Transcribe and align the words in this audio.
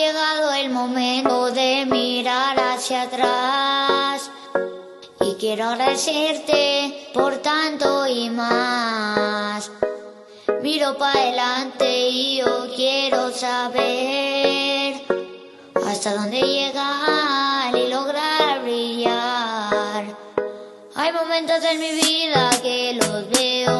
llegado 0.00 0.52
el 0.54 0.70
momento 0.70 1.50
de 1.50 1.84
mirar 1.84 2.58
hacia 2.58 3.02
atrás 3.02 4.30
y 5.20 5.34
quiero 5.34 5.64
agradecerte 5.68 7.10
por 7.12 7.36
tanto 7.38 8.06
y 8.06 8.30
más. 8.30 9.70
Miro 10.62 10.96
para 10.96 11.20
adelante 11.20 12.08
y 12.08 12.38
yo 12.38 12.74
quiero 12.74 13.30
saber 13.30 15.02
hasta 15.86 16.14
dónde 16.14 16.40
llegar 16.40 17.76
y 17.76 17.88
lograr 17.88 18.62
brillar. 18.62 20.16
Hay 20.94 21.12
momentos 21.12 21.62
en 21.62 21.78
mi 21.78 21.92
vida 21.92 22.50
que 22.62 22.94
los 22.94 23.28
veo 23.28 23.79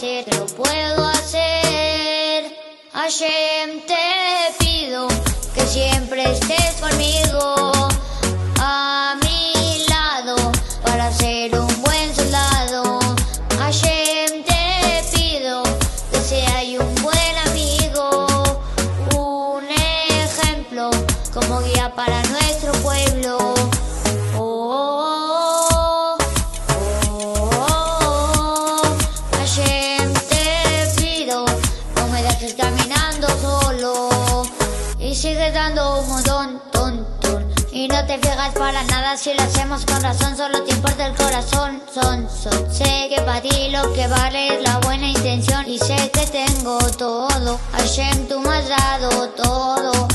que 0.00 0.24
lo 0.30 0.46
puedo 0.46 1.06
hacer. 1.06 2.56
Hashem, 2.92 3.80
te 3.86 4.54
pido 4.58 5.08
que 5.54 5.66
siempre 5.66 6.22
estés 6.30 6.74
conmigo. 6.80 7.72
A 8.60 9.16
mi 9.22 9.84
lado 9.88 10.52
para 10.84 11.12
ser 11.12 11.58
un 11.58 11.82
buen 11.82 12.14
soldado. 12.14 13.00
Hashem, 13.58 14.44
te 14.44 15.16
pido 15.16 15.62
que 16.12 16.20
sea 16.20 16.62
un 16.80 16.94
buen 17.02 17.36
amigo, 17.48 18.26
un 19.16 19.64
ejemplo 19.68 20.90
como 21.34 21.60
guía 21.62 21.92
para 21.94 22.22
nuestro 22.24 22.72
pueblo. 22.82 23.54
Un 36.00 36.08
montón, 36.08 36.62
ton, 36.70 37.06
ton. 37.20 37.46
Y 37.72 37.88
no 37.88 38.04
te 38.06 38.18
fijas 38.18 38.54
para 38.54 38.82
nada 38.84 39.16
si 39.16 39.34
lo 39.34 39.42
hacemos 39.42 39.84
con 39.84 40.02
razón, 40.02 40.36
solo 40.36 40.62
te 40.62 40.72
importa 40.72 41.06
el 41.06 41.14
corazón, 41.14 41.82
son, 41.92 42.28
son. 42.30 42.72
Sé 42.72 43.08
que 43.08 43.20
para 43.22 43.40
ti 43.40 43.68
lo 43.70 43.92
que 43.92 44.06
vale 44.06 44.54
es 44.54 44.62
la 44.62 44.78
buena 44.78 45.08
intención 45.08 45.68
y 45.68 45.78
sé 45.78 46.10
que 46.12 46.26
tengo 46.26 46.78
todo. 46.96 47.58
Hashem, 47.72 48.28
tú 48.28 48.40
me 48.40 48.48
has 48.48 48.68
dado 48.68 49.28
todo 49.30 50.08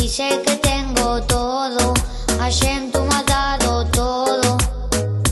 y 0.00 0.08
sé 0.08 0.40
que 0.44 0.56
tengo 0.56 1.22
todo. 1.22 1.94
Hashem, 2.38 2.90
tú 2.90 3.00
me 3.02 3.14
has 3.14 3.26
dado 3.26 3.84
todo. 3.86 4.56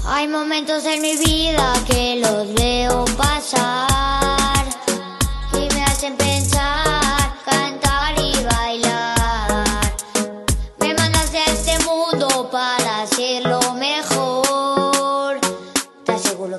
Hay 0.06 0.28
momentos 0.28 0.84
en 0.84 1.02
mi 1.02 1.16
vida 1.16 1.72
que 1.86 2.16
los 2.16 2.54
veo 2.54 3.04
pasar 3.16 3.87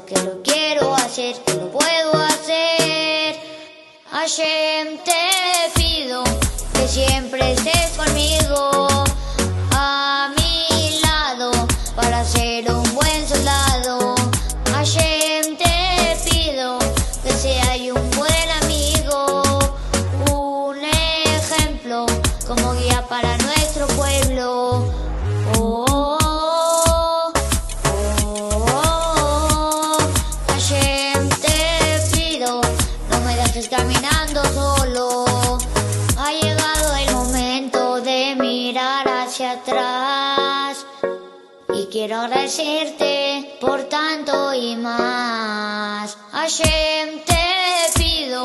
Que 0.06 0.16
lo 0.24 0.42
quiero 0.42 0.96
hacer, 0.96 1.36
que 1.46 1.54
lo 1.54 1.70
puedo 1.72 2.14
hacer. 2.14 3.36
Hashem, 4.12 4.98
te 5.04 5.80
pido 5.80 6.24
que 6.74 6.88
siempre 6.88 7.54
estés 7.54 7.92
conmigo. 7.98 8.88
A 9.72 10.32
mi 10.36 11.00
lado 11.02 11.52
para 11.96 12.24
ser 12.26 12.72
un 12.72 12.96
buen 12.96 13.28
soldado. 13.28 14.16
Hashem, 14.74 15.58
te 15.58 16.18
pido 16.30 16.80
que 17.24 17.32
sea 17.32 17.76
yo 17.78 17.94
un 17.96 18.10
buen 18.12 18.50
amigo, 18.64 19.60
un 20.32 20.78
ejemplo 20.84 22.06
como 22.48 22.74
guía 22.74 23.06
para 23.08 23.38
nuestro 23.38 23.86
pueblo. 23.88 24.69
quiero 41.90 42.22
agradecerte 42.22 43.58
por 43.60 43.84
tanto 43.84 44.54
y 44.54 44.76
más. 44.76 46.18
Hashem, 46.32 47.24
te 47.26 48.00
pido 48.00 48.44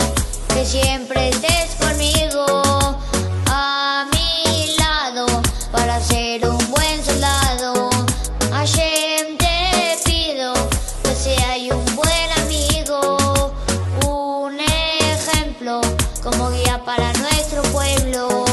que 0.49 0.65
siempre 0.65 1.29
estés 1.29 1.75
conmigo, 1.79 2.47
a 3.47 4.07
mi 4.11 4.77
lado, 4.79 5.27
para 5.71 6.01
ser 6.01 6.47
un 6.49 6.71
buen 6.71 7.05
soldado. 7.05 7.91
Hashem, 8.51 9.37
te 9.37 9.99
pido 10.05 10.55
que 11.03 11.15
sea 11.15 11.75
un 11.75 11.97
buen 11.97 12.33
amigo, 12.39 13.53
un 14.07 14.59
ejemplo 14.61 15.81
como 16.23 16.51
guía 16.51 16.83
para 16.85 17.13
nuestro 17.15 17.63
pueblo. 17.65 18.45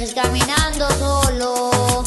el 0.00 0.14
caminando 0.14 0.88
solo. 0.98 1.99